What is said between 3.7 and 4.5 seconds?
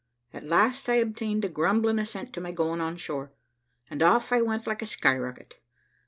and off I